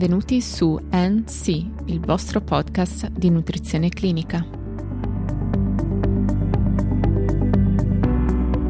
[0.00, 1.48] Benvenuti su NC,
[1.88, 4.42] il vostro podcast di nutrizione clinica.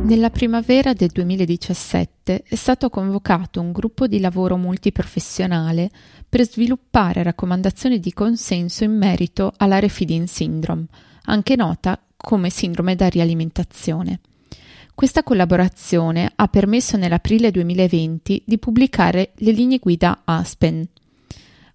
[0.03, 5.89] Nella primavera del 2017 è stato convocato un gruppo di lavoro multiprofessionale
[6.29, 10.87] per sviluppare raccomandazioni di consenso in merito alla Refeeding Syndrome,
[11.27, 14.19] anche nota come sindrome da rialimentazione.
[14.97, 20.89] Questa collaborazione ha permesso nell'aprile 2020 di pubblicare le linee guida Aspen.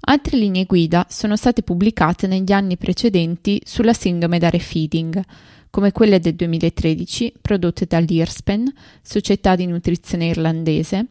[0.08, 5.20] Altre linee guida sono state pubblicate negli anni precedenti sulla sindrome da refeeding,
[5.72, 11.08] come quelle del 2013 prodotte dall'IRSPEN, società di nutrizione irlandese,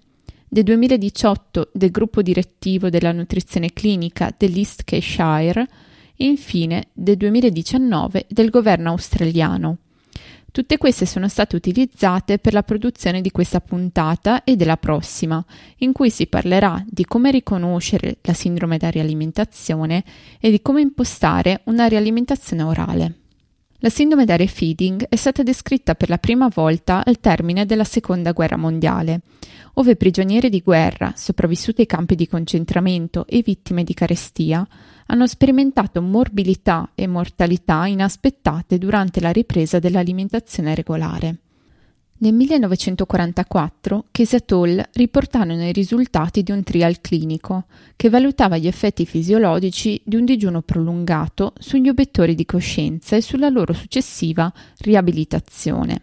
[0.49, 5.67] del 2018 del gruppo direttivo della nutrizione clinica dell'East Cheshire
[6.17, 9.79] e infine del 2019 del governo australiano.
[10.55, 15.45] Tutte queste sono state utilizzate per la produzione di questa puntata e della prossima,
[15.79, 20.05] in cui si parlerà di come riconoscere la sindrome da rialimentazione
[20.39, 23.24] e di come impostare una rialimentazione orale.
[23.85, 28.33] La sindrome da refeeding è stata descritta per la prima volta al termine della Seconda
[28.33, 29.21] Guerra Mondiale,
[29.75, 34.67] ove prigionieri di guerra, sopravvissuti ai campi di concentramento e vittime di carestia,
[35.09, 41.44] hanno sperimentato morbilità e mortalità inaspettate durante la ripresa dell'alimentazione regolare.
[42.25, 44.89] Nel 1944 Case et al.
[44.95, 47.67] riportarono i risultati di un trial clinico
[47.97, 53.51] che valutava gli effetti fisiologici di un digiuno prolungato sugli obiettori di coscienza e sulla
[53.51, 56.01] loro successiva riabilitazione.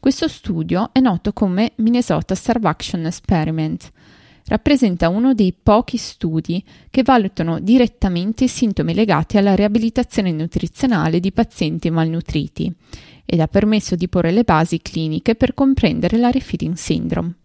[0.00, 3.92] Questo studio è noto come Minnesota Starvation Experiment
[4.52, 11.32] rappresenta uno dei pochi studi che valutano direttamente i sintomi legati alla riabilitazione nutrizionale di
[11.32, 12.70] pazienti malnutriti
[13.24, 17.36] ed ha permesso di porre le basi cliniche per comprendere la refeeding syndrome.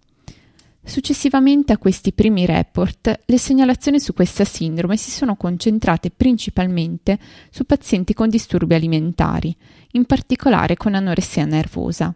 [0.83, 7.17] Successivamente a questi primi report, le segnalazioni su questa sindrome si sono concentrate principalmente
[7.49, 9.55] su pazienti con disturbi alimentari,
[9.91, 12.13] in particolare con anoressia nervosa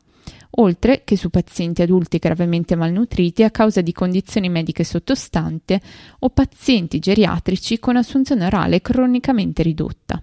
[0.52, 5.80] oltre che su pazienti adulti gravemente malnutriti a causa di condizioni mediche sottostanti
[6.20, 10.22] o pazienti geriatrici con assunzione orale cronicamente ridotta.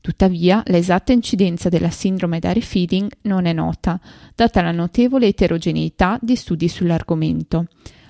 [0.00, 4.00] Tuttavia, l'esatta incidenza della sindrome da refeeding non è nota,
[4.34, 7.66] data la notevole eterogeneità di studi sull'argomento.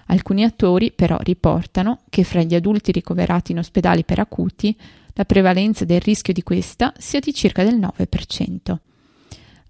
[0.06, 4.74] Alcuni autori però riportano che fra gli adulti ricoverati in ospedali per acuti
[5.12, 8.91] la prevalenza del rischio di questa sia di circa del 9%.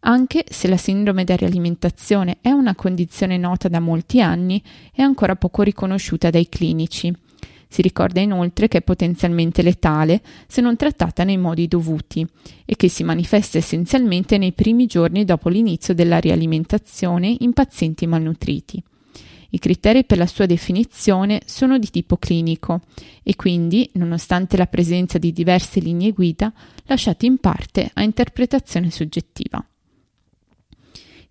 [0.05, 4.61] Anche se la sindrome da rialimentazione è una condizione nota da molti anni,
[4.93, 7.15] è ancora poco riconosciuta dai clinici.
[7.69, 12.27] Si ricorda inoltre che è potenzialmente letale se non trattata nei modi dovuti
[12.65, 18.83] e che si manifesta essenzialmente nei primi giorni dopo l'inizio della rialimentazione in pazienti malnutriti.
[19.51, 22.81] I criteri per la sua definizione sono di tipo clinico
[23.23, 26.53] e quindi, nonostante la presenza di diverse linee guida,
[26.87, 29.65] lasciati in parte a interpretazione soggettiva.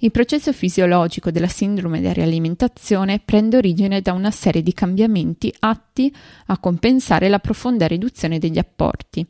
[0.04, 6.12] Il processo fisiologico della sindrome da rialimentazione prende origine da una serie di cambiamenti atti
[6.48, 9.24] a compensare la profonda riduzione degli apporti.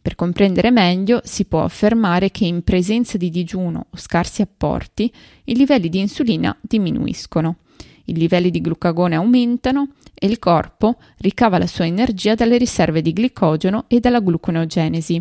[0.00, 5.12] Per comprendere meglio, si può affermare che in presenza di digiuno o scarsi apporti,
[5.46, 7.56] i livelli di insulina diminuiscono,
[8.04, 13.12] i livelli di glucagone aumentano e il corpo ricava la sua energia dalle riserve di
[13.12, 15.20] glicogeno e dalla gluconeogenesi,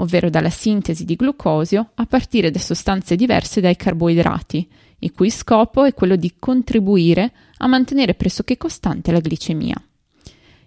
[0.00, 4.68] ovvero dalla sintesi di glucosio a partire da sostanze diverse dai carboidrati,
[5.00, 9.80] il cui scopo è quello di contribuire a mantenere pressoché costante la glicemia.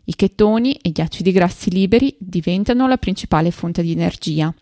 [0.05, 4.53] I chetoni e gli acidi grassi liberi diventano la principale fonte di energia.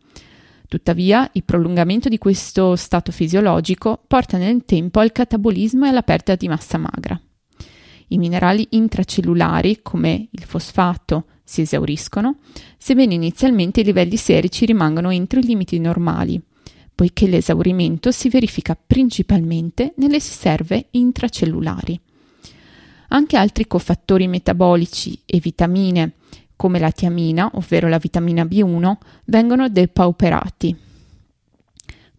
[0.67, 6.35] Tuttavia, il prolungamento di questo stato fisiologico porta nel tempo al catabolismo e alla perdita
[6.35, 7.19] di massa magra.
[8.11, 12.35] I minerali intracellulari, come il fosfato, si esauriscono,
[12.77, 16.39] sebbene inizialmente i livelli serici rimangono entro i limiti normali,
[16.93, 21.99] poiché l'esaurimento si verifica principalmente nelle riserve intracellulari.
[23.07, 26.13] Anche altri cofattori metabolici e vitamine,
[26.55, 28.93] come la tiamina, ovvero la vitamina B1,
[29.25, 30.75] vengono depauperati.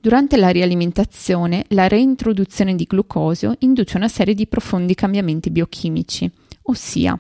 [0.01, 6.29] Durante la rialimentazione, la reintroduzione di glucosio induce una serie di profondi cambiamenti biochimici,
[6.63, 7.17] ossia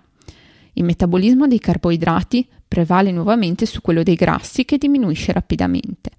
[0.75, 6.11] il metabolismo dei carboidrati prevale nuovamente su quello dei grassi che diminuisce rapidamente.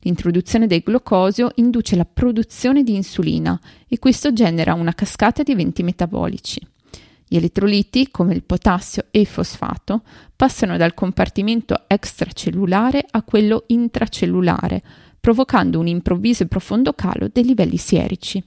[0.00, 5.84] L'introduzione del glucosio induce la produzione di insulina e questo genera una cascata di eventi
[5.84, 6.60] metabolici.
[7.28, 10.02] Gli elettroliti, come il potassio e il fosfato,
[10.34, 14.82] passano dal compartimento extracellulare a quello intracellulare,
[15.20, 18.42] provocando un improvviso e profondo calo dei livelli sierici.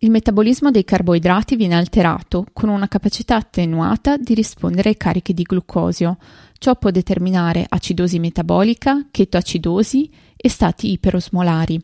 [0.00, 5.42] Il metabolismo dei carboidrati viene alterato con una capacità attenuata di rispondere ai carichi di
[5.42, 6.18] glucosio.
[6.56, 11.82] Ciò può determinare acidosi metabolica, chetoacidosi e stati iperosmolari.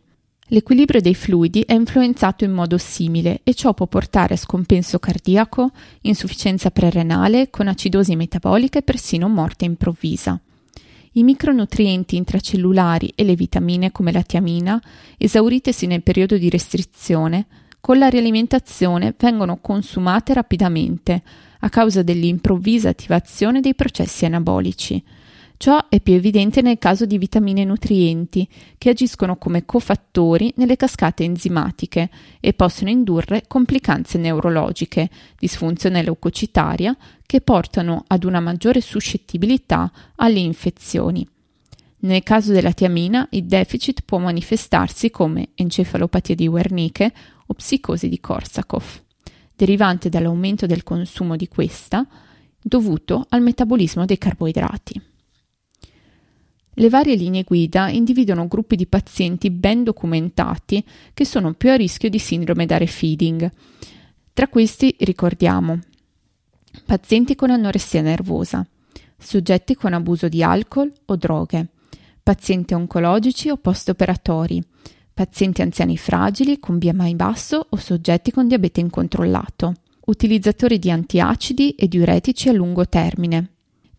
[0.49, 5.73] L'equilibrio dei fluidi è influenzato in modo simile e ciò può portare a scompenso cardiaco,
[6.03, 10.41] insufficienza prerenale, con acidosi metabolica e persino morte improvvisa.
[11.17, 14.81] I micronutrienti intracellulari e le vitamine come la tiamina,
[15.19, 17.47] esauritesi nel periodo di restrizione,
[17.85, 21.23] con la rialimentazione vengono consumate rapidamente
[21.59, 25.05] a causa dell'improvvisa attivazione dei processi anabolici.
[25.59, 28.49] Ciò è più evidente nel caso di vitamine e nutrienti,
[28.79, 32.09] che agiscono come cofattori nelle cascate enzimatiche
[32.41, 36.97] e possono indurre complicanze neurologiche, disfunzione leucocitaria,
[37.27, 41.29] che portano ad una maggiore suscettibilità alle infezioni.
[42.05, 47.13] Nel caso della tiamina, il deficit può manifestarsi come encefalopatia di Wernicke
[47.47, 49.01] o psicosi di Korsakoff,
[49.57, 52.07] derivante dall'aumento del consumo di questa,
[52.61, 55.01] dovuto al metabolismo dei carboidrati.
[56.77, 60.85] Le varie linee guida individuano gruppi di pazienti ben documentati
[61.15, 63.51] che sono più a rischio di sindrome da refeeding.
[64.35, 65.79] Tra questi ricordiamo
[66.85, 68.67] pazienti con anoressia nervosa,
[69.17, 71.69] soggetti con abuso di alcol o droghe,
[72.25, 74.61] pazienti oncologici o post-operatori,
[75.13, 79.75] pazienti anziani fragili con BMI basso o soggetti con diabete incontrollato,
[80.07, 83.51] utilizzatori di antiacidi e diuretici a lungo termine,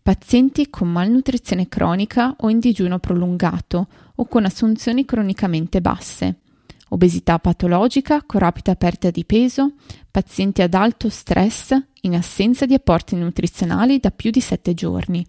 [0.02, 3.86] pazienti con malnutrizione cronica o in digiuno prolungato
[4.16, 6.40] o con assunzioni cronicamente basse,
[6.88, 9.74] obesità patologica con rapida perdita di peso,
[10.10, 15.24] pazienti ad alto stress in assenza di apporti nutrizionali da più di 7 giorni,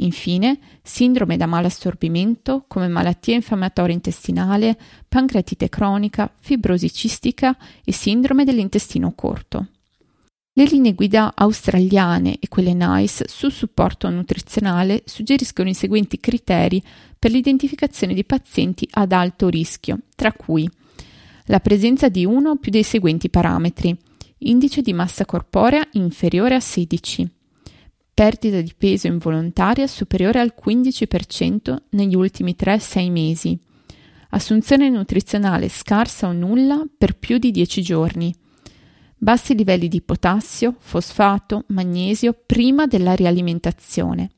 [0.00, 4.78] Infine, sindrome da malassorbimento come malattia infiammatoria intestinale,
[5.08, 9.66] pancreatite cronica, fibrosi cistica e sindrome dell'intestino corto.
[10.52, 16.82] Le linee guida australiane e quelle NICE sul supporto nutrizionale suggeriscono i seguenti criteri
[17.16, 20.68] per l'identificazione di pazienti ad alto rischio, tra cui
[21.46, 23.96] la presenza di uno o più dei seguenti parametri,
[24.38, 27.37] indice di massa corporea inferiore a 16,
[28.18, 33.56] perdita di peso involontaria superiore al 15% negli ultimi 3-6 mesi,
[34.30, 38.34] assunzione nutrizionale scarsa o nulla per più di 10 giorni,
[39.16, 44.30] bassi livelli di potassio, fosfato, magnesio prima della rialimentazione.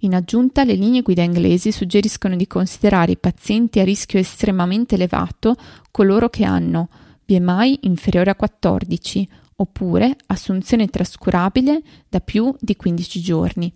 [0.00, 5.54] In aggiunta, le linee guida inglesi suggeriscono di considerare i pazienti a rischio estremamente elevato
[5.92, 6.88] coloro che hanno
[7.24, 13.72] BMI inferiore a 14 oppure assunzione trascurabile da più di 15 giorni.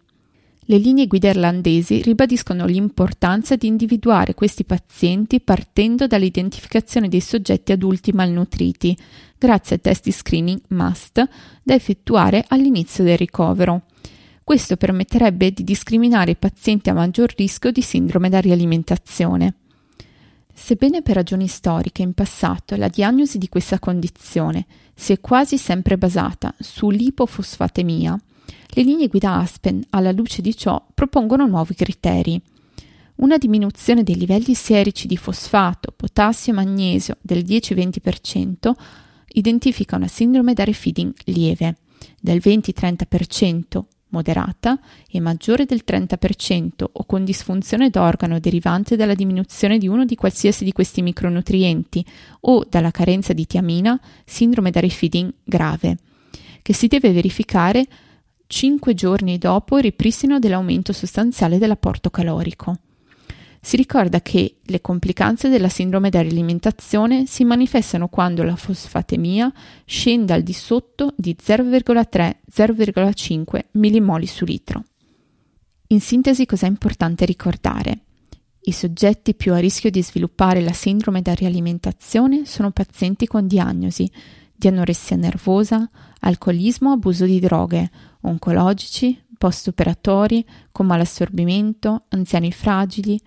[0.65, 8.13] Le linee guida irlandesi ribadiscono l'importanza di individuare questi pazienti partendo dall'identificazione dei soggetti adulti
[8.13, 8.97] malnutriti,
[9.37, 11.29] grazie a test di screening MUST
[11.65, 13.83] da effettuare all'inizio del ricovero.
[14.45, 19.55] Questo permetterebbe di discriminare i pazienti a maggior rischio di sindrome da rialimentazione.
[20.63, 25.97] Sebbene per ragioni storiche in passato la diagnosi di questa condizione si è quasi sempre
[25.97, 28.17] basata sull'ipofosfatemia,
[28.75, 32.41] le linee guida Aspen, alla luce di ciò, propongono nuovi criteri.
[33.17, 38.71] Una diminuzione dei livelli serici di fosfato, potassio e magnesio del 10-20%
[39.33, 41.79] identifica una sindrome da refeeding lieve,
[42.21, 49.89] del 20-30% moderata e maggiore del 30% o con disfunzione d'organo derivante dalla diminuzione di
[49.89, 52.05] uno di qualsiasi di questi micronutrienti
[52.41, 55.99] o dalla carenza di tiamina, sindrome da refeeding grave,
[56.63, 57.87] che si deve verificare
[58.47, 62.79] 5 giorni dopo il ripristino dell'aumento sostanziale dell'apporto calorico.
[63.63, 69.53] Si ricorda che le complicanze della sindrome da rialimentazione si manifestano quando la fosfatemia
[69.85, 74.85] scende al di sotto di 0,3-0,5 millimoli su litro.
[75.89, 78.05] In sintesi cosa è importante ricordare?
[78.63, 84.11] I soggetti più a rischio di sviluppare la sindrome da rialimentazione sono pazienti con diagnosi
[84.55, 85.87] di anoressia nervosa,
[86.21, 87.91] alcolismo abuso di droghe,
[88.21, 93.21] oncologici, post-operatori, con malassorbimento, anziani fragili,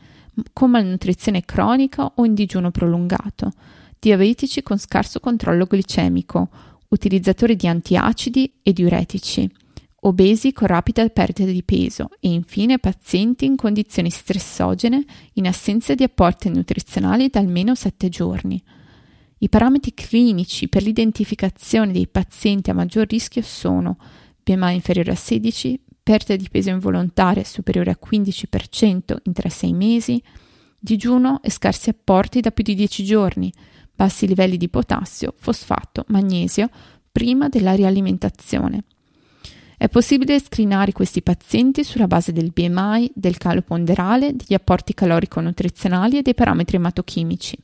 [0.51, 3.51] con malnutrizione cronica o in digiuno prolungato,
[3.99, 6.49] diabetici con scarso controllo glicemico,
[6.89, 9.49] utilizzatori di antiacidi e diuretici,
[10.01, 16.03] obesi con rapida perdita di peso e infine pazienti in condizioni stressogene in assenza di
[16.03, 18.61] apporti nutrizionali da almeno 7 giorni.
[19.39, 23.97] I parametri clinici per l'identificazione dei pazienti a maggior rischio sono
[24.41, 30.22] BMI inferiore a 16, perdita di peso involontaria superiore al 15% in 3-6 mesi,
[30.77, 33.51] digiuno e scarsi apporti da più di 10 giorni,
[33.95, 36.69] bassi livelli di potassio, fosfato, magnesio,
[37.12, 38.83] prima della rialimentazione.
[39.77, 46.17] È possibile screenare questi pazienti sulla base del BMI, del calo ponderale, degli apporti calorico-nutrizionali
[46.17, 47.57] e dei parametri ematochimici.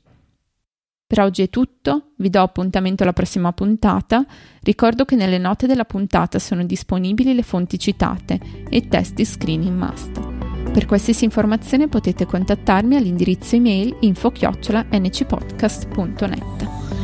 [1.10, 4.24] Per oggi è tutto, vi do appuntamento alla prossima puntata.
[4.62, 8.40] Ricordo che nelle note della puntata sono disponibili le fonti citate
[8.70, 10.72] e i test di screening must.
[10.72, 16.99] Per qualsiasi informazione potete contattarmi all'indirizzo email info-ncpodcast.net.